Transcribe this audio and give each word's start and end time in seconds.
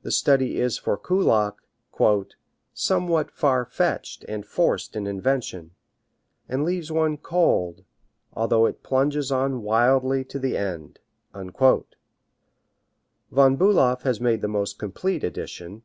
The 0.00 0.10
study 0.10 0.58
is 0.58 0.78
for 0.78 0.96
Kullak 0.96 1.56
"somewhat 2.72 3.30
far 3.30 3.66
fetched 3.66 4.24
and 4.24 4.46
forced 4.46 4.96
in 4.96 5.06
invention, 5.06 5.72
and 6.48 6.64
leaves 6.64 6.90
one 6.90 7.18
cold, 7.18 7.84
although 8.32 8.64
it 8.64 8.82
plunges 8.82 9.30
on 9.30 9.60
wildly 9.62 10.24
to 10.24 10.38
the 10.38 10.56
end." 10.56 11.00
Von 11.34 11.86
Bulow 13.56 13.98
has 14.04 14.22
made 14.22 14.40
the 14.40 14.48
most 14.48 14.78
complete 14.78 15.22
edition. 15.22 15.82